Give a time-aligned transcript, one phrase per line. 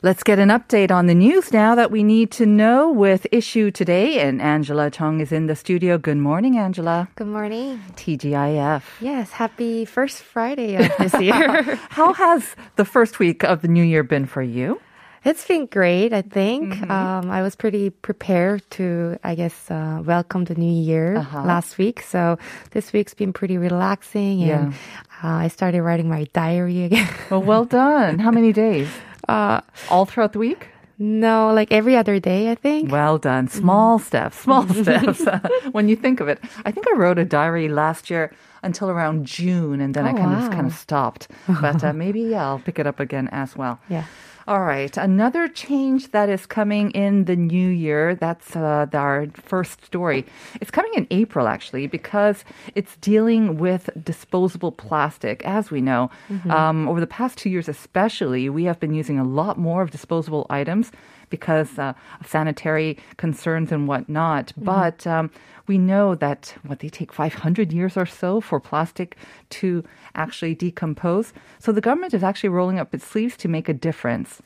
[0.00, 3.72] Let's get an update on the news now that we need to know with issue
[3.72, 4.20] today.
[4.20, 5.98] And Angela Chung is in the studio.
[5.98, 7.08] Good morning, Angela.
[7.16, 7.82] Good morning.
[7.96, 8.82] TGIF.
[9.00, 11.62] Yes, happy first Friday of this year.
[11.90, 14.80] How has the first week of the new year been for you?
[15.24, 16.72] it's been great, I think.
[16.74, 16.90] Mm-hmm.
[16.90, 21.42] Um, I was pretty prepared to, I guess, uh, welcome the new year Uh-huh.
[21.42, 22.00] last week.
[22.02, 22.38] So
[22.70, 24.44] this week's been pretty relaxing.
[24.44, 24.72] And
[25.24, 27.08] uh, I started writing my diary again.
[27.30, 28.20] Well, well done.
[28.20, 28.88] How many days?
[29.28, 30.68] uh, All throughout the week?
[31.00, 32.90] no, like every other day, I think.
[32.90, 33.46] Well done.
[33.48, 35.22] Small steps, small steps.
[35.72, 38.32] when you think of it, I think I wrote a diary last year
[38.64, 40.50] until around June, and then I Oh, kind of wow.
[40.50, 41.28] kind of stopped.
[41.60, 43.78] But uh, maybe yeah, I'll pick it up again as well.
[43.88, 44.04] Yeah.
[44.48, 44.96] All right.
[44.96, 48.14] Another change that is coming in the new year.
[48.14, 50.24] That's uh, our first story.
[50.62, 55.44] It's coming in April, actually, because it's dealing with disposable plastic.
[55.44, 56.10] As we know,
[56.48, 59.90] um, over the past two years, especially, we have been using a lot more of
[59.90, 60.92] disposable items
[61.30, 64.52] because uh, of sanitary concerns and whatnot.
[64.56, 65.30] But um,
[65.66, 69.16] we know that what they take 500 years or so for plastic
[69.50, 69.84] to
[70.14, 71.32] actually decompose.
[71.58, 74.42] So the government is actually rolling up its sleeves to make a difference.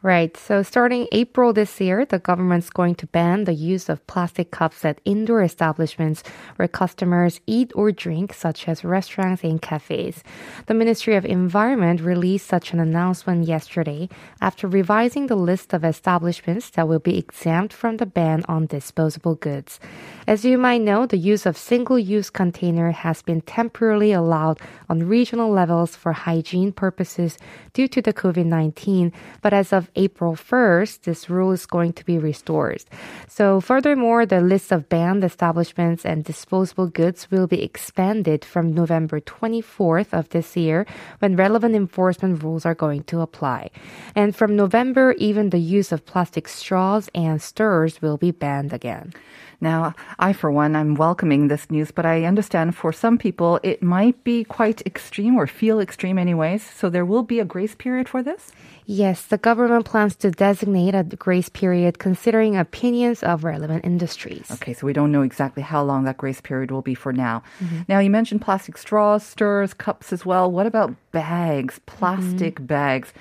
[0.00, 0.36] Right.
[0.36, 4.84] So starting April this year, the government's going to ban the use of plastic cups
[4.84, 6.22] at indoor establishments
[6.54, 10.22] where customers eat or drink, such as restaurants and cafes.
[10.66, 14.08] The Ministry of Environment released such an announcement yesterday
[14.40, 19.34] after revising the list of establishments that will be exempt from the ban on disposable
[19.34, 19.80] goods.
[20.28, 25.50] As you might know, the use of single-use container has been temporarily allowed on regional
[25.50, 27.36] levels for hygiene purposes
[27.72, 29.12] due to the COVID-19,
[29.42, 32.84] but as of April 1st, this rule is going to be restored.
[33.28, 39.20] So furthermore, the list of banned establishments and disposable goods will be expanded from November
[39.20, 40.86] 24th of this year
[41.18, 43.70] when relevant enforcement rules are going to apply.
[44.14, 49.12] And from November, even the use of plastic straws and stirrers will be banned again.
[49.60, 53.82] Now, I, for one, I'm welcoming this news, but I understand for some people it
[53.82, 56.62] might be quite extreme or feel extreme anyways.
[56.62, 58.52] So there will be a grace period for this?
[58.86, 64.50] Yes, the government plans to designate a grace period considering opinions of relevant industries.
[64.50, 67.42] Okay, so we don't know exactly how long that grace period will be for now.
[67.88, 70.50] Now, you mentioned plastic straws, stirrers, cups as well.
[70.50, 73.12] What about bags, plastic bags?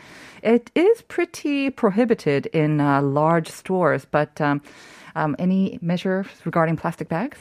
[0.44, 4.62] It is pretty prohibited in uh, large stores, but um,
[5.16, 7.38] um, any measures regarding plastic bags?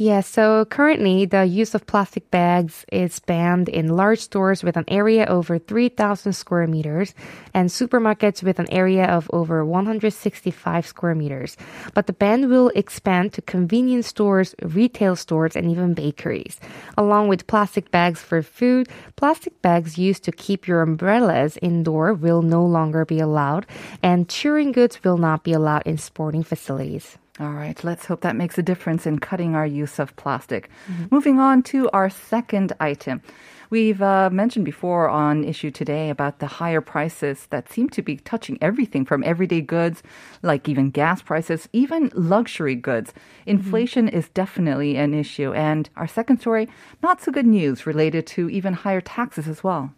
[0.00, 4.84] Yeah, so currently the use of plastic bags is banned in large stores with an
[4.86, 7.14] area over 3,000 square meters
[7.52, 11.56] and supermarkets with an area of over 165 square meters.
[11.94, 16.60] But the ban will expand to convenience stores, retail stores, and even bakeries.
[16.96, 22.42] Along with plastic bags for food, plastic bags used to keep your umbrellas indoor will
[22.42, 23.66] no longer be allowed,
[24.00, 27.18] and chewing goods will not be allowed in sporting facilities.
[27.40, 30.68] All right, let's hope that makes a difference in cutting our use of plastic.
[31.10, 33.22] Moving on to our second item.
[33.70, 38.16] We've uh, mentioned before on issue today about the higher prices that seem to be
[38.16, 40.02] touching everything from everyday goods,
[40.42, 43.12] like even gas prices, even luxury goods.
[43.46, 45.52] Inflation is definitely an issue.
[45.52, 46.68] And our second story,
[47.02, 49.92] not so good news related to even higher taxes as well.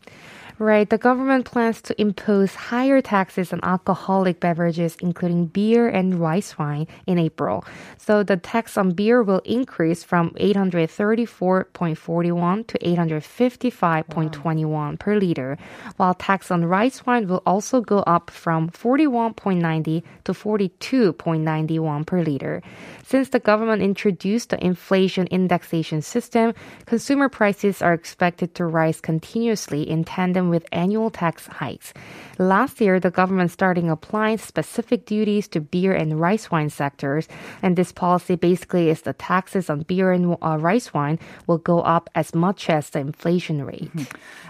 [0.61, 0.89] Right.
[0.91, 6.87] The government plans to impose higher taxes on alcoholic beverages, including beer and rice wine,
[7.07, 7.65] in April.
[7.97, 15.57] So the tax on beer will increase from 834.41 to 855.21 per liter,
[15.97, 22.63] while tax on rice wine will also go up from 41.90 to 42.91 per liter.
[23.03, 26.53] Since the government introduced the inflation indexation system,
[26.85, 31.93] consumer prices are expected to rise continuously in tandem with annual tax hikes.
[32.39, 37.29] Last year, the government started applying specific duties to beer and rice wine sectors,
[37.63, 41.81] and this policy basically is the taxes on beer and uh, rice wine will go
[41.81, 43.91] up as much as the inflation rate.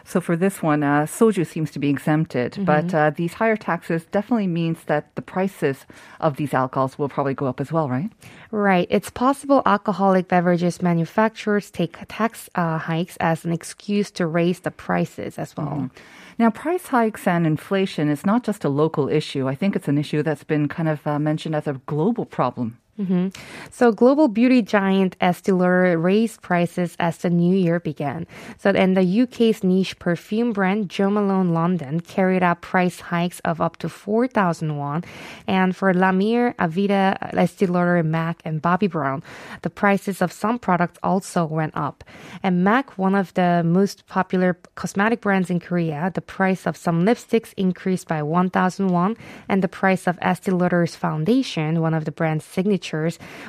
[0.05, 4.05] So for this one, uh, soju seems to be exempted, but uh, these higher taxes
[4.11, 5.87] definitely means that the prices
[6.21, 8.11] of these alcohols will probably go up as well, right?
[8.51, 8.89] Right.
[8.91, 14.73] It's possible alcoholic beverages manufacturers take tax uh, hikes as an excuse to raise the
[14.73, 15.89] prices as well.
[16.37, 19.47] Now, price hikes and inflation is not just a local issue.
[19.47, 22.79] I think it's an issue that's been kind of uh, mentioned as a global problem.
[23.01, 23.29] Mm-hmm.
[23.71, 28.27] So global beauty giant Estee Lauder raised prices as the new year began.
[28.59, 33.63] So and the UK's niche perfume brand Jo Malone London carried out price hikes of
[33.63, 35.03] up to 4,000 won.
[35.47, 39.23] And for La Mer, Estee Lauder, MAC, and Bobbi Brown,
[39.63, 42.05] the prices of some products also went up.
[42.43, 47.07] And MAC, one of the most popular cosmetic brands in Korea, the price of some
[47.07, 49.17] lipsticks increased by 1,000 won,
[49.49, 52.45] and the price of Estee Lauder's foundation, one of the brand's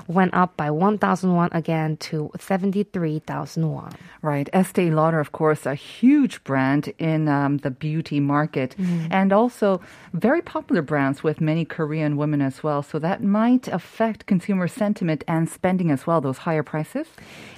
[0.07, 3.91] went up by 1,000 won again to 73,000 won.
[4.21, 4.49] Right.
[4.53, 8.75] Estee Lauder, of course, a huge brand in um, the beauty market
[9.11, 9.81] and also
[10.13, 12.83] very popular brands with many Korean women as well.
[12.83, 17.07] So that might affect consumer sentiment and spending as well, those higher prices.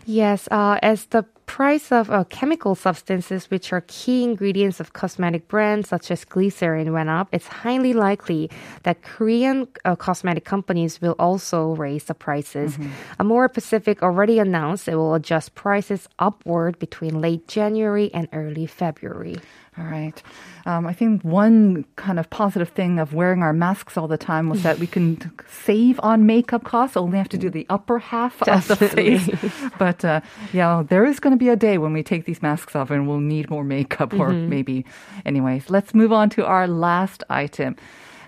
[0.06, 5.48] Yes, uh, as the price of uh, chemical substances, which are key ingredients of cosmetic
[5.48, 8.50] brands such as glycerin, went up, it's highly likely
[8.84, 12.78] that Korean uh, cosmetic companies will also raise the prices.
[13.20, 19.38] Amore Pacific already announced it will adjust prices upward between late January and early February.
[19.78, 20.22] All right.
[20.66, 24.48] Um, I think one kind of positive thing of wearing our masks all the time
[24.50, 26.96] was that we can save on makeup costs.
[26.96, 29.18] Only have to do the upper half of the Definitely.
[29.18, 29.52] face.
[29.80, 30.22] But uh,
[30.52, 33.08] yeah, there is going to be a day when we take these masks off and
[33.08, 34.86] we'll need more makeup, or maybe.
[35.26, 37.76] Anyways, let's move on to our last item.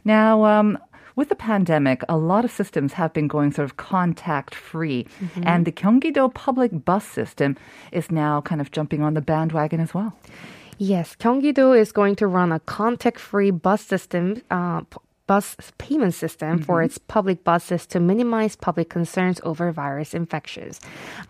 [0.03, 0.45] Now.
[0.45, 0.79] Um,
[1.17, 5.07] with the pandemic, a lot of systems have been going sort of contact free,
[5.43, 7.55] and the Gyeonggi-do public bus system
[7.93, 10.13] is now kind of jumping on the bandwagon as well.
[10.77, 14.81] Yes, Gyeonggi-do is going to run a contact-free bus system, uh,
[15.25, 20.79] bus payment system for its public buses to minimize public concerns over virus infections.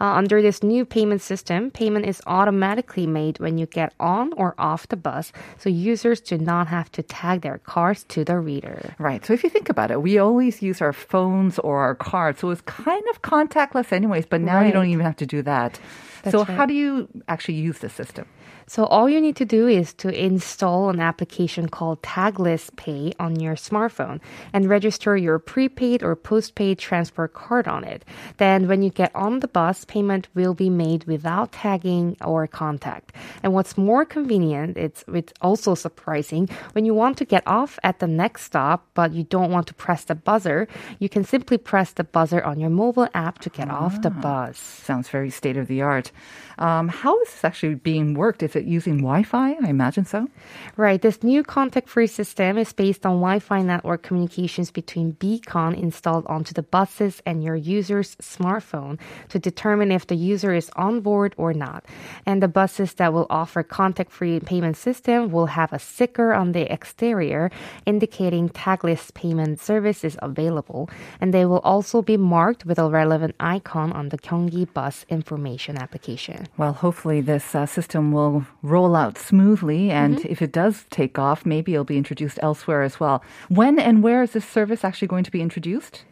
[0.01, 4.53] Uh, under this new payment system, payment is automatically made when you get on or
[4.57, 8.95] off the bus, so users do not have to tag their cars to the reader.
[8.99, 9.23] Right.
[9.25, 12.39] So if you think about it, we always use our phones or our cards.
[12.39, 15.79] So it's kind of contactless anyways, but now you don't even have to do that.
[16.23, 16.49] That's so right.
[16.49, 18.25] how do you actually use the system?
[18.67, 23.39] So all you need to do is to install an application called Tagless Pay on
[23.39, 24.19] your smartphone
[24.53, 28.03] and register your prepaid or postpaid transfer card on it.
[28.37, 33.13] Then when you get on the bus, payment will be made without tagging or contact.
[33.43, 37.99] And what's more convenient, it's, it's also surprising, when you want to get off at
[37.99, 40.67] the next stop but you don't want to press the buzzer,
[40.99, 44.57] you can simply press the buzzer on your mobile app to get off the bus.
[44.57, 46.11] Sounds very state of the art.
[46.57, 48.41] Um, how is this actually being worked?
[48.55, 49.57] Is it using Wi-Fi?
[49.61, 50.29] I imagine so.
[50.77, 51.01] Right.
[51.01, 56.25] This new contact free system is based on Wi Fi network communications between Beacon installed
[56.27, 58.97] onto the buses and your user's smartphone
[59.27, 61.83] to determine if the user is on board or not.
[62.25, 66.53] And the buses that will offer contact free payment system will have a sticker on
[66.53, 67.51] the exterior
[67.85, 70.89] indicating tagless payment service is available.
[71.19, 75.77] And they will also be marked with a relevant icon on the Gyeonggi bus information
[75.77, 76.47] application.
[76.55, 80.31] Well, hopefully this uh, system will roll out smoothly, and Mm-hmm.
[80.31, 83.23] if it does take off, maybe it'll be introduced elsewhere as well.
[83.49, 86.03] When and where is this service actually going to be introduced?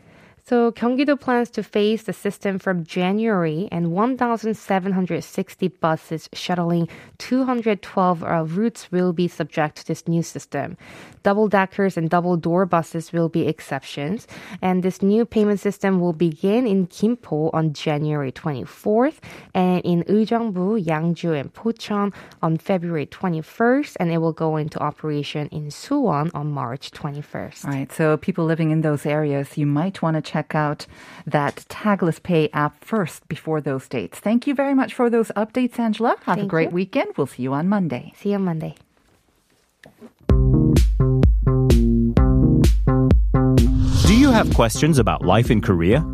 [0.45, 8.43] So Gyeonggi-do plans to phase the system from January, and 1,760 buses shuttling 212 uh,
[8.43, 10.75] routes will be subject to this new system.
[11.23, 14.27] Double deckers and double door buses will be exceptions,
[14.61, 19.19] and this new payment system will begin in Gimpo on January 24th,
[19.53, 25.47] and in Uijeongbu, Yangju, and Pocheon on February 21st, and it will go into operation
[25.53, 27.63] in Suwon on March 21st.
[27.63, 30.85] All right, so people living in those areas, you might want to check out
[31.25, 34.19] that Tagless Pay app first before those dates.
[34.19, 36.15] Thank you very much for those updates, Angela.
[36.23, 36.75] Have a great you.
[36.75, 37.13] weekend.
[37.17, 38.13] We'll see you on Monday.
[38.15, 38.75] See you on Monday.
[44.07, 46.05] Do you have questions about life in Korea?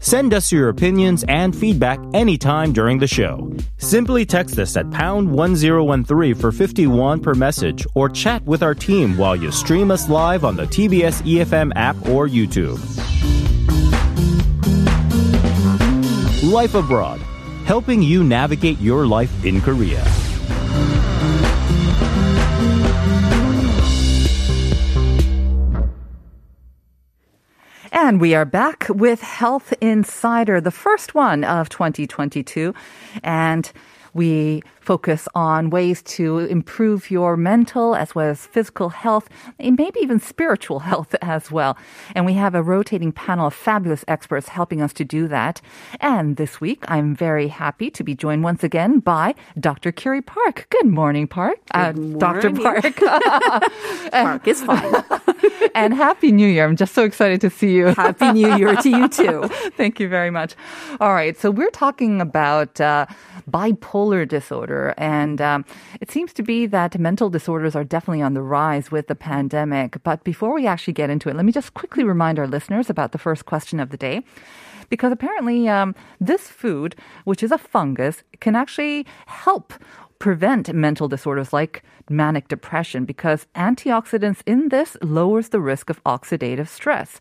[0.00, 3.52] Send us your opinions and feedback anytime during the show.
[3.78, 9.16] Simply text us at pound 1013 for 51 per message or chat with our team
[9.16, 12.78] while you stream us live on the TBS EFM app or YouTube.
[16.48, 17.20] Life Abroad,
[17.66, 20.02] helping you navigate your life in Korea.
[27.92, 32.72] And we are back with Health Insider, the first one of 2022.
[33.22, 33.70] And
[34.14, 39.28] We focus on ways to improve your mental as well as physical health,
[39.58, 41.76] and maybe even spiritual health as well.
[42.14, 45.60] And we have a rotating panel of fabulous experts helping us to do that.
[46.00, 49.92] And this week, I'm very happy to be joined once again by Dr.
[49.92, 50.66] Kiri Park.
[50.70, 51.58] Good morning, Park.
[51.74, 52.50] Good Uh, Dr.
[52.52, 52.96] Park.
[54.10, 55.04] Park is fine.
[55.74, 56.64] and Happy New Year.
[56.64, 57.86] I'm just so excited to see you.
[57.88, 59.48] Happy New Year to you too.
[59.76, 60.54] Thank you very much.
[60.98, 61.36] All right.
[61.36, 63.04] So we're talking about uh,
[63.50, 64.77] bipolar disorder.
[64.96, 65.64] And um,
[66.00, 70.02] it seems to be that mental disorders are definitely on the rise with the pandemic.
[70.02, 73.12] But before we actually get into it, let me just quickly remind our listeners about
[73.12, 74.22] the first question of the day
[74.90, 79.72] because apparently um, this food, which is a fungus, can actually help
[80.18, 86.68] prevent mental disorders like manic depression because antioxidants in this lowers the risk of oxidative
[86.68, 87.20] stress.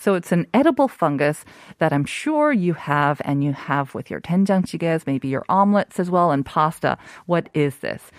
[0.00, 1.44] So it's an edible fungus
[1.76, 6.10] that I'm sure you have and you have with your doenjangjigaes, maybe your omelets as
[6.10, 6.96] well, and pasta.
[7.26, 8.10] What is this?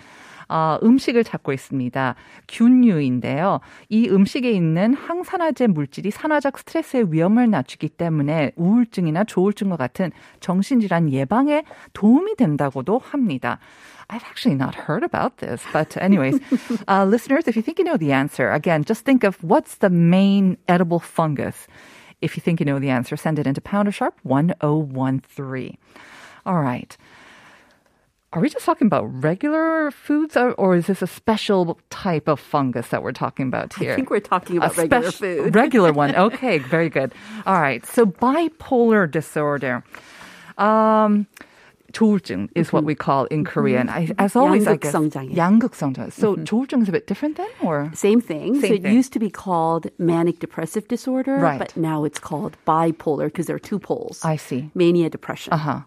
[0.48, 2.14] 어, 음식을 찾고 있습니다.
[2.48, 3.60] 균류인데요.
[3.88, 11.64] 이 음식에 있는 항산화제 물질이 산화적 스트레스의 위험을 낮추기 때문에 우울증이나 조울증과 같은 정신질환 예방에
[11.92, 13.58] 도움이 된다고도 합니다.
[14.08, 16.38] I've actually not heard about this, but anyways,
[16.86, 19.88] uh, listeners, if you think you know the answer, again, just think of what's the
[19.88, 21.66] main edible fungus.
[22.20, 25.76] If you think you know the answer, send it into pounder sharp 1013.
[26.44, 26.96] All right.
[28.33, 32.41] Are we just talking about regular foods, or, or, is this a special type of
[32.41, 33.93] fungus that we're talking about here?
[33.93, 35.55] I think we're talking about a regular food.
[35.55, 36.13] regular one.
[36.13, 37.13] Okay, very good.
[37.45, 37.85] All right.
[37.85, 39.81] So bipolar disorder.
[40.57, 41.27] Um,
[41.93, 43.89] 조울증 is what we call in Korean.
[43.89, 44.93] I, as always, I guess.
[44.93, 46.11] 양극성장.
[46.11, 46.43] So mm-hmm.
[46.43, 48.59] 조울증 is a bit different then, or same thing.
[48.59, 48.93] Same so it thing.
[48.93, 51.59] used to be called manic depressive disorder, right.
[51.59, 54.23] but now it's called bipolar because there are two poles.
[54.23, 54.69] I see.
[54.75, 55.53] Mania, depression.
[55.53, 55.79] Uh huh.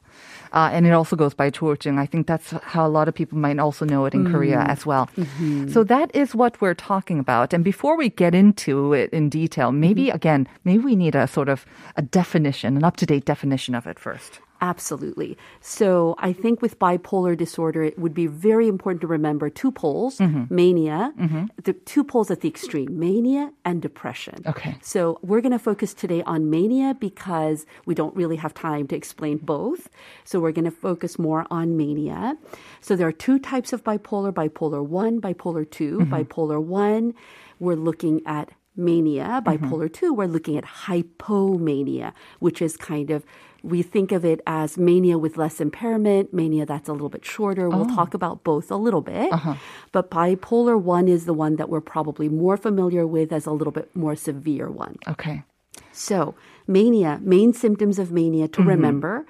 [0.56, 2.00] uh, and it also goes by Chorjung.
[2.00, 4.32] I think that's how a lot of people might also know it in mm.
[4.32, 5.10] Korea as well.
[5.18, 5.68] Mm-hmm.
[5.68, 7.54] So that is what we're talking about.
[7.54, 10.16] And before we get into it in detail, maybe mm-hmm.
[10.16, 11.66] again, maybe we need a sort of
[11.98, 14.40] a definition, an up to date definition of it first.
[14.66, 15.38] Absolutely.
[15.62, 20.18] So I think with bipolar disorder, it would be very important to remember two poles,
[20.18, 20.54] mm-hmm.
[20.54, 21.46] mania, mm-hmm.
[21.64, 24.42] the two poles at the extreme, mania and depression.
[24.48, 24.76] Okay.
[24.82, 28.96] So we're going to focus today on mania because we don't really have time to
[28.96, 29.88] explain both.
[30.24, 32.36] So we're going to focus more on mania.
[32.82, 36.00] So there are two types of bipolar, bipolar 1, bipolar 2.
[36.00, 36.14] Mm-hmm.
[36.14, 37.14] Bipolar 1,
[37.60, 39.42] we're looking at mania.
[39.46, 40.06] Bipolar mm-hmm.
[40.06, 43.26] 2, we're looking at hypomania, which is kind of
[43.66, 47.68] we think of it as mania with less impairment, mania that's a little bit shorter.
[47.68, 47.96] We'll oh.
[47.96, 49.34] talk about both a little bit.
[49.34, 49.56] Uh-huh.
[49.92, 53.74] But bipolar 1 is the one that we're probably more familiar with as a little
[53.74, 54.98] bit more severe one.
[55.08, 55.44] Okay.
[55.92, 56.36] So,
[56.68, 58.70] mania, main symptoms of mania to mm-hmm.
[58.70, 59.26] remember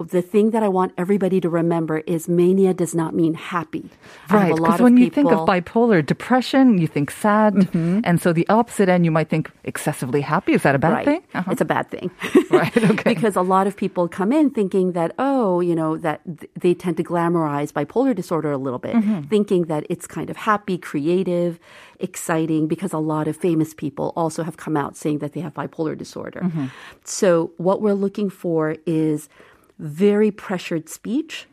[0.00, 3.90] the thing that I want everybody to remember is mania does not mean happy.
[4.28, 4.54] Right.
[4.54, 7.54] Because when you think of bipolar depression, you think sad.
[7.54, 8.00] Mm-hmm.
[8.02, 10.52] And so the opposite end, you might think excessively happy.
[10.52, 11.04] Is that a bad right.
[11.04, 11.22] thing?
[11.34, 11.52] Uh-huh.
[11.52, 12.10] It's a bad thing.
[12.50, 12.72] right.
[12.94, 13.14] Okay.
[13.14, 16.74] because a lot of people come in thinking that, oh, you know, that th- they
[16.74, 19.22] tend to glamorize bipolar disorder a little bit, mm-hmm.
[19.22, 21.58] thinking that it's kind of happy, creative,
[21.98, 25.54] exciting, because a lot of famous people also have come out saying that they have
[25.54, 26.40] bipolar disorder.
[26.40, 26.66] Mm-hmm.
[27.04, 29.28] So what we're looking for is
[29.78, 31.46] very pressured speech.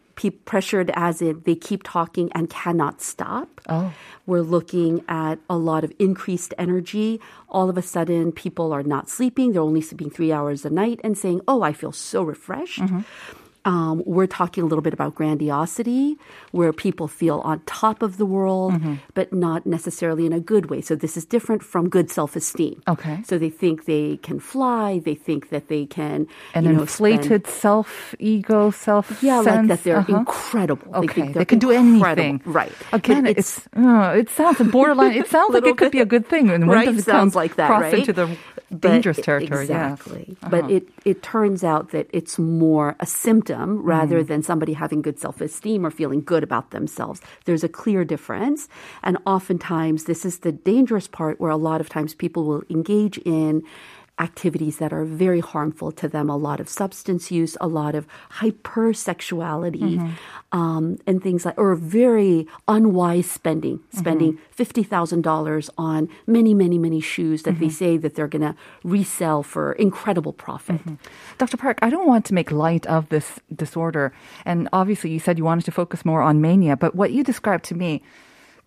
[0.46, 3.60] pressured as in they keep talking and cannot stop.
[3.68, 3.92] Oh.
[4.28, 7.20] We're looking at a lot of increased energy.
[7.50, 9.54] All of a sudden, people are not sleeping.
[9.54, 12.82] They're only sleeping three hours a night and saying, Oh, I feel so refreshed.
[12.82, 13.00] Mm-hmm.
[13.64, 16.18] Um, we're talking a little bit about grandiosity,
[16.52, 18.96] where people feel on top of the world, mm-hmm.
[19.14, 20.82] but not necessarily in a good way.
[20.82, 22.82] So this is different from good self-esteem.
[22.88, 23.22] Okay.
[23.26, 25.00] So they think they can fly.
[25.00, 26.28] They think that they can.
[26.54, 29.22] An you know, inflated self-ego, self.
[29.22, 30.18] Yeah, like that they're uh-huh.
[30.18, 30.96] incredible.
[30.96, 31.28] Okay.
[31.28, 32.42] They, they can do anything.
[32.46, 32.74] Right.
[32.92, 35.14] Again, but it's, it's uh, it sounds borderline.
[35.14, 36.50] It sounds like it could be a good thing.
[36.50, 36.86] And when right?
[36.88, 37.94] does it sounds like that, cross right?
[37.94, 38.38] into the
[38.80, 39.64] dangerous territory?
[39.64, 40.26] Exactly.
[40.28, 40.48] Yeah.
[40.48, 40.50] Uh-huh.
[40.50, 44.28] But it it turns out that it's more a symptom symptom rather mm.
[44.28, 47.22] than somebody having good self esteem or feeling good about themselves.
[47.46, 48.68] There's a clear difference.
[49.04, 53.18] And oftentimes, this is the dangerous part where a lot of times people will engage
[53.20, 53.64] in
[54.22, 58.06] activities that are very harmful to them a lot of substance use, a lot of
[58.40, 60.58] hypersexuality, mm-hmm.
[60.58, 64.62] um, and things like, or very unwise spending, spending mm-hmm.
[64.62, 67.64] $50,000 on many, many, many shoes that mm-hmm.
[67.64, 70.78] they say that they're going to resell for incredible profit.
[70.78, 70.96] Mm-hmm.
[71.40, 71.58] Dr.
[71.58, 74.14] Park, I don't want to make light of this disorder.
[74.46, 77.66] And obviously, you said you wanted to focus more on mania, but what you described
[77.66, 78.04] to me,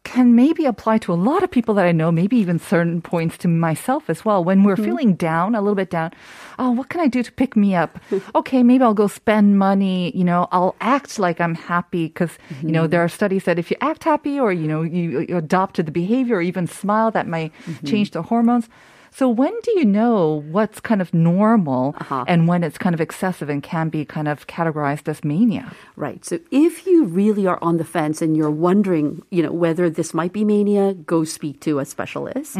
[0.05, 3.39] can maybe apply to a lot of people that I know, maybe even certain points
[3.39, 4.45] to myself as well.
[4.45, 4.85] When we're mm-hmm.
[4.85, 6.13] feeling down, a little bit down,
[6.59, 7.99] oh, what can I do to pick me up?
[8.35, 10.17] okay, maybe I'll go spend money.
[10.17, 12.91] You know, I'll act like I'm happy because, you know, mm-hmm.
[12.91, 15.91] there are studies that if you act happy or, you know, you, you adopt the
[15.91, 17.87] behavior or even smile, that might mm-hmm.
[17.87, 18.69] change the hormones.
[19.17, 21.95] So when do you know what's kind of normal
[22.27, 25.73] and when it's kind of excessive and can be kind of categorized as mania?
[25.95, 26.25] Right.
[26.25, 30.15] So if you really are on the fence and you're wondering, you know, whether this
[30.15, 32.57] might be mania, go speak to a specialist.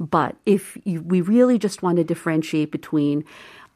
[0.00, 3.24] But if you, we really just want to differentiate between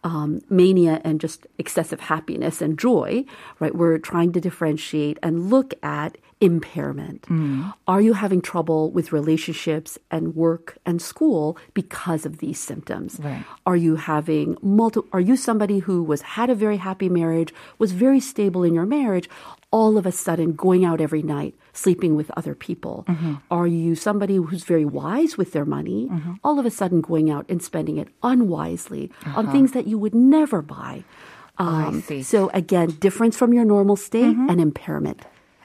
[0.03, 3.25] um, mania and just excessive happiness and joy,
[3.61, 3.75] right?
[3.75, 7.22] We're trying to differentiate and look at impairment.
[7.22, 7.72] Mm.
[7.87, 13.20] Are you having trouble with relationships and work and school because of these symptoms?
[13.22, 13.44] Right.
[13.64, 17.92] Are you having multi- are you somebody who was had a very happy marriage, was
[17.92, 19.30] very stable in your marriage,
[19.70, 23.04] all of a sudden going out every night, sleeping with other people?
[23.06, 23.34] Mm-hmm.
[23.49, 26.34] Are you somebody who's very wise with their money, mm-hmm.
[26.42, 29.52] all of a sudden going out and spending it unwisely on uh-huh.
[29.52, 31.04] things that you would never buy?
[31.58, 32.22] Oh, um, I see.
[32.25, 34.50] So again, difference from your normal state mm-hmm.
[34.50, 35.22] and impairment.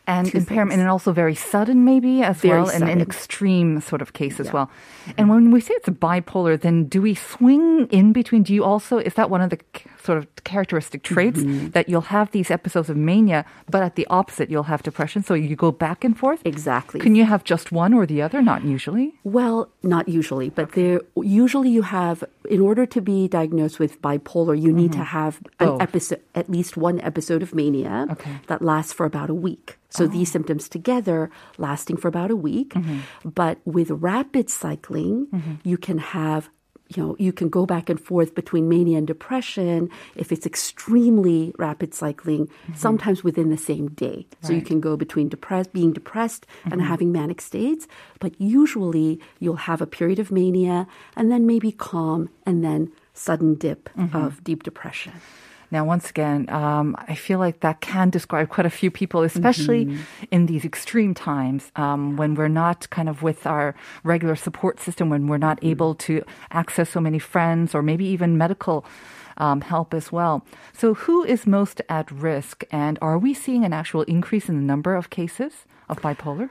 [0.07, 0.81] And Two impairment, things.
[0.81, 4.53] and also very sudden, maybe as Very well, and an extreme sort of case as
[4.53, 4.69] well.
[5.17, 8.43] And when we say it's bipolar, then do we swing in between?
[8.43, 9.59] Do you also is that one of the
[10.03, 11.69] sort of characteristic traits Mm-hmm.
[11.75, 15.23] that you'll have these episodes of mania, but at the opposite, you'll have depression?
[15.23, 16.39] So you go back and forth.
[16.45, 16.99] Exactly.
[17.01, 18.41] Can you have just one or the other?
[18.41, 19.13] Not usually.
[19.25, 24.55] Well, not usually, but there usually you have in order to be diagnosed with bipolar,
[24.59, 25.81] you need to have an Both.
[25.81, 28.39] episode at least one episode of mania Okay.
[28.47, 29.77] that lasts for about a week.
[29.97, 30.07] So oh.
[30.07, 32.73] these symptoms together lasting for about a week.
[32.73, 33.29] Mm-hmm.
[33.29, 35.55] But with rapid cycling, mm-hmm.
[35.63, 36.49] you can have
[36.95, 41.53] you know, you can go back and forth between mania and depression if it's extremely
[41.57, 42.75] rapid cycling, mm-hmm.
[42.75, 44.25] sometimes within the same day.
[44.41, 47.87] So you can go between depressed, being depressed and having manic states,
[48.19, 53.55] but usually you'll have a period of mania and then maybe calm and then sudden
[53.55, 55.11] dip of deep depression.
[55.69, 59.85] Now, once again, um, I feel like that can describe quite a few people, especially
[59.85, 60.25] Mm-hmm.
[60.31, 65.09] in these extreme times um, when we're not kind of with our regular support system,
[65.09, 65.71] when we're not Mm-hmm.
[65.71, 68.85] able to access so many friends or maybe even medical
[69.37, 70.45] um, help as well.
[70.73, 74.61] So, who is most at risk, and are we seeing an actual increase in the
[74.73, 76.49] number of cases of bipolar?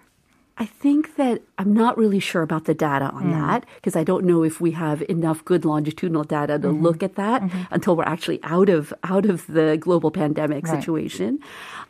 [0.58, 3.32] I think that I'm not really sure about the data on mm.
[3.32, 6.82] that because I don't know if we have enough good longitudinal data to mm-hmm.
[6.82, 7.62] look at that mm-hmm.
[7.70, 10.78] until we're actually out of out of the global pandemic Right.
[10.78, 11.40] situation.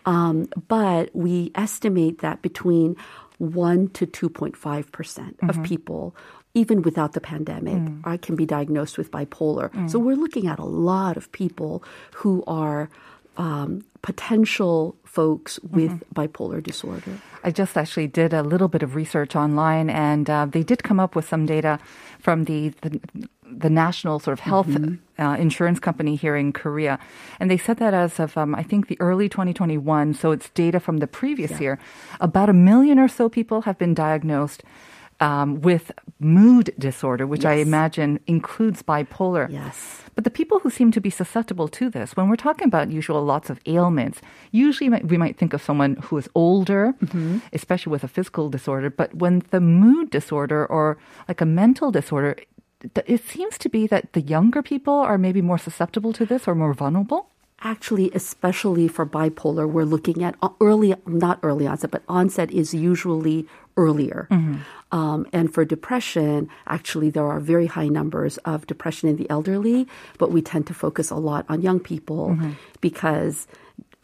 [0.04, 2.96] Um, but we estimate that between
[3.38, 5.62] one to two point five percent of mm-hmm.
[5.62, 6.16] people.
[6.54, 8.00] Even without the pandemic, mm.
[8.04, 9.68] are, can be diagnosed with bipolar.
[9.90, 10.04] So mm.
[10.04, 12.88] we're looking at a lot of people who are
[13.36, 17.18] um, potential folks with bipolar disorder.
[17.42, 21.00] I just actually did a little bit of research online, and uh, they did come
[21.00, 21.80] up with some data
[22.20, 23.00] from the the,
[23.42, 24.70] the national sort of health
[25.18, 27.00] uh, insurance company here in Korea,
[27.40, 30.78] and they said that as of um, I think the early 2021, so it's data
[30.78, 31.80] from the previous year,
[32.20, 34.62] about a million or so people have been diagnosed.
[35.18, 39.50] Um, with mood disorder, which I imagine includes bipolar.
[39.50, 40.02] Yes.
[40.14, 43.22] But the people who seem to be susceptible to this, when we're talking about usual
[43.22, 46.94] lots of ailments, usually we might think of someone who is older,
[47.52, 48.90] especially with a physical disorder.
[48.90, 50.98] But when the mood disorder or
[51.28, 52.36] like a mental disorder,
[53.06, 56.54] it seems to be that the younger people are maybe more susceptible to this or
[56.54, 57.30] more vulnerable.
[57.62, 62.74] Actually, especially for bipolar, we're looking at uh, early, not early onset, but onset is
[62.74, 63.46] usually
[63.76, 64.28] earlier.
[64.92, 69.86] Um, and for depression, actually, there are very high numbers of depression in the elderly,
[70.18, 72.38] but we tend to focus a lot on young people
[72.80, 73.46] because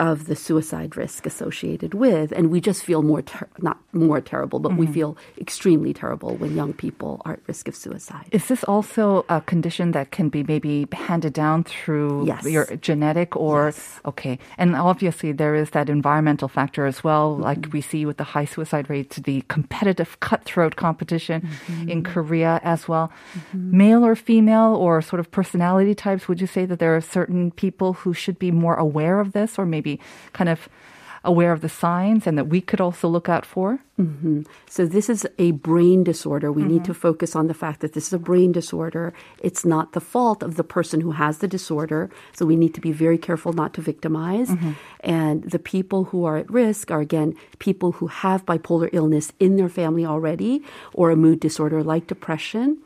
[0.09, 2.29] of the suicide risk associated with.
[2.37, 5.11] And we just feel more, ter- not more terrible, but we feel
[5.47, 8.27] extremely terrible when young people are at risk of suicide.
[8.38, 10.75] Is this also a condition that can be maybe
[11.09, 12.43] handed down through Yes.
[12.55, 14.01] your genetic or Yes.
[14.11, 14.35] okay?
[14.61, 17.49] And obviously there is that environmental factor as well, Mm-hmm.
[17.49, 21.88] like we see with the high suicide rates, the competitive cutthroat competition Mm-hmm.
[21.93, 23.07] in Korea as well.
[23.55, 27.51] Male or female or sort of personality types, would you say that there are certain
[27.65, 29.92] people who should be more aware of this or maybe
[30.33, 30.69] kind of
[31.25, 33.79] aware of the signs and that we could also look out for?
[34.01, 34.43] Mm-hmm.
[34.69, 36.51] So this is a brain disorder.
[36.51, 36.93] We need mm-hmm.
[36.93, 39.13] to focus on the fact that this is a brain disorder.
[39.41, 42.11] It's not the fault of the person who has the disorder.
[42.33, 44.51] So we need to be very careful not to victimize.
[44.51, 44.73] Mm-hmm.
[45.01, 49.57] And the people who are at risk are again people who have bipolar illness in
[49.57, 52.79] their family already or a mood disorder like depression.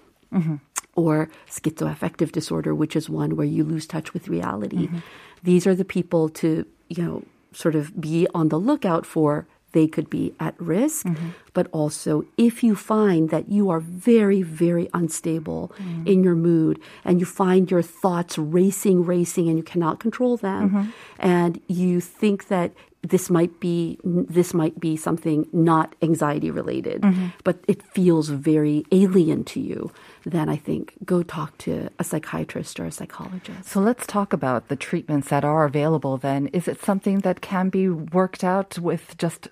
[0.97, 4.87] Or schizoaffective disorder, which is one where you lose touch with reality.
[4.87, 4.99] Mm-hmm.
[5.43, 9.47] These are the people to, you know, sort of be on the lookout for.
[9.73, 11.05] They could be at risk.
[11.05, 11.29] Mm-hmm.
[11.53, 16.07] But also, if you find that you are very, very unstable mm.
[16.07, 20.71] in your mood and you find your thoughts racing, racing, and you cannot control them,
[20.71, 20.91] mm-hmm.
[21.19, 27.05] and you think that this might be this might be something not anxiety related,
[27.45, 29.93] but it feels very alien to you,
[30.27, 33.69] then I think go talk to a psychiatrist or a psychologist.
[33.69, 36.49] So let's talk about the treatments that are available then.
[36.49, 39.49] Is it something that can be worked out with just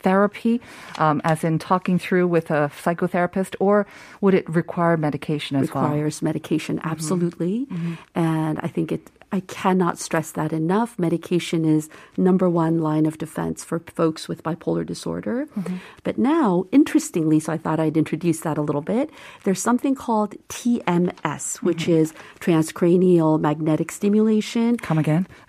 [0.00, 0.60] therapy,
[0.98, 3.86] um, as in talking through with a psychotherapist, or
[4.20, 5.84] would it require medication as well?
[5.84, 7.66] requires medication absolutely
[8.14, 10.98] and i think it i cannot stress that enough.
[10.98, 15.46] Medication is number one line of defense for folks with bipolar disorder.
[15.56, 15.76] Mm-hmm.
[16.02, 19.10] But now interestingly so i thought i'd introduce that a little bit
[19.44, 21.92] there's something called tms which mm-hmm.
[21.92, 24.76] is transcranial magnetic stimulation.
[24.76, 25.26] Come again?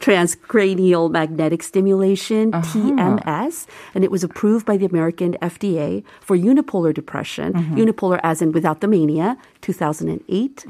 [0.00, 2.78] transcranial magnetic stimulation, uh-huh.
[2.78, 7.76] TMS, and it was approved by the American FDA for unipolar depression, mm-hmm.
[7.76, 10.64] unipolar as in without the mania, 2008.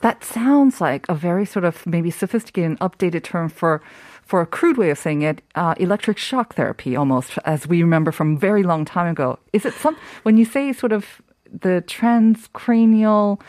[0.00, 3.80] That sounds like a very sort of maybe sophisticated and updated term for
[4.26, 8.12] for a crude way of saying it, uh, electric shock therapy almost, as we remember
[8.12, 9.38] from very long time ago.
[9.52, 13.40] Is it some when you say sort of the transcranial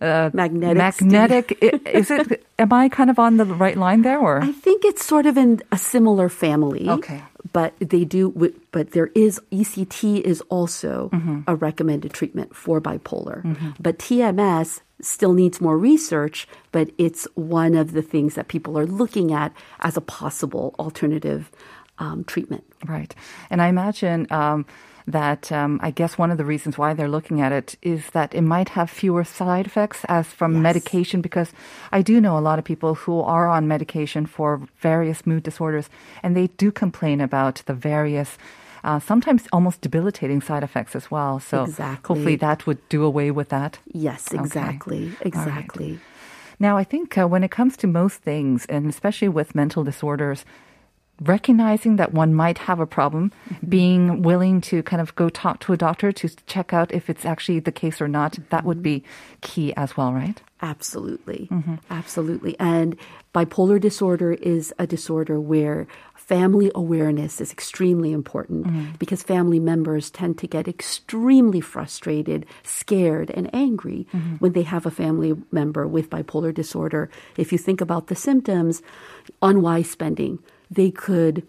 [0.00, 1.58] uh, Magnetic magnetic?
[1.86, 2.44] is it?
[2.58, 5.36] Am I kind of on the right line there, or I think it's sort of
[5.36, 6.88] in a similar family.
[6.88, 7.22] Okay.
[7.52, 8.34] But they do,
[8.72, 11.08] but there is ECT is also
[11.46, 13.40] a recommended treatment for bipolar.
[13.80, 18.86] But TMS still needs more research, but it's one of the things that people are
[18.86, 21.50] looking at as a possible alternative
[21.98, 22.64] um, treatment.
[22.86, 23.14] Right.
[23.50, 24.66] And I imagine um,
[25.06, 28.34] that um, I guess one of the reasons why they're looking at it is that
[28.34, 30.62] it might have fewer side effects as from Yes.
[30.62, 31.52] medication because
[31.92, 35.88] I do know a lot of people who are on medication for various mood disorders
[36.22, 38.36] and they do complain about the various
[38.86, 41.40] uh, sometimes almost debilitating side effects as well.
[41.40, 42.14] So Exactly.
[42.14, 43.78] hopefully that would do away with that.
[43.92, 44.40] Yes, Okay.
[44.40, 45.16] exactly.
[45.20, 46.00] Exactly.
[46.58, 50.44] Now, I think uh, when it comes to most things, and especially with mental disorders,
[51.20, 53.66] recognizing that one might have a problem, mm-hmm.
[53.66, 57.24] being willing to kind of go talk to a doctor to check out if it's
[57.24, 59.36] actually the case or not, that would be mm-hmm.
[59.40, 60.40] key as well, right?
[60.62, 61.48] Absolutely.
[61.50, 61.74] Mm-hmm.
[61.90, 62.56] Absolutely.
[62.58, 62.96] And
[63.34, 70.38] bipolar disorder is a disorder where family awareness is extremely important because family members tend
[70.38, 74.08] to get extremely frustrated, scared, and angry
[74.40, 77.10] when they have a family member with bipolar disorder.
[77.36, 78.82] If you think about the symptoms,
[79.42, 81.46] unwise spending, they could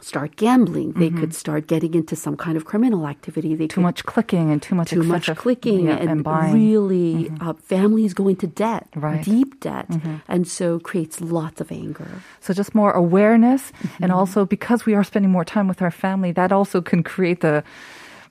[0.00, 3.56] start gambling, they could start getting into some kind of criminal activity.
[3.56, 6.54] They Too could much clicking and too much too much clicking yeah, and, buying.
[6.54, 9.24] really uh, families go into debt, Right.
[9.24, 9.88] deep debt,
[10.28, 12.06] and so creates lots of anger.
[12.40, 14.12] So just more awareness, and Mm-hmm.
[14.12, 17.64] also because we are spending more time with our family, that also can create the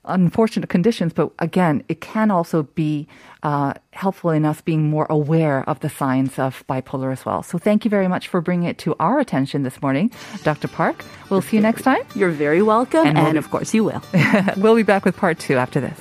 [0.08, 1.14] unfortunate conditions.
[1.14, 3.08] But again, it can also be
[3.44, 7.44] uh, helpful in us being more aware of the signs of bipolar as well.
[7.44, 10.12] So thank you very much for bringing it to our attention this morning,
[10.44, 10.68] Dr.
[10.68, 11.04] Park.
[11.30, 12.02] We'll see you next time.
[12.16, 14.02] You're very welcome, And and, we'll- of course you will.
[14.58, 16.00] we'll be back with part two after this.